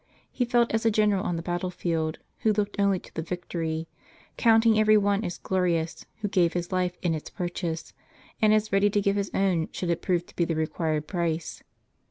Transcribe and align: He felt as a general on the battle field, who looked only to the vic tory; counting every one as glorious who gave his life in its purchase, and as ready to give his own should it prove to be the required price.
He 0.31 0.45
felt 0.45 0.73
as 0.73 0.83
a 0.83 0.89
general 0.89 1.23
on 1.23 1.35
the 1.35 1.43
battle 1.43 1.69
field, 1.69 2.17
who 2.39 2.53
looked 2.53 2.79
only 2.79 2.97
to 2.97 3.13
the 3.13 3.21
vic 3.21 3.47
tory; 3.47 3.87
counting 4.35 4.79
every 4.79 4.97
one 4.97 5.23
as 5.23 5.37
glorious 5.37 6.07
who 6.21 6.27
gave 6.27 6.53
his 6.53 6.71
life 6.71 6.97
in 7.03 7.13
its 7.13 7.29
purchase, 7.29 7.93
and 8.41 8.51
as 8.51 8.71
ready 8.71 8.89
to 8.89 8.99
give 8.99 9.15
his 9.15 9.29
own 9.35 9.69
should 9.71 9.91
it 9.91 10.01
prove 10.01 10.25
to 10.25 10.35
be 10.35 10.43
the 10.43 10.55
required 10.55 11.05
price. 11.05 11.61